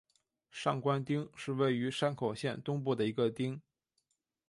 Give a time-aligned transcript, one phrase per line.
[0.49, 3.61] 上关町是位于山口县东南部的一町。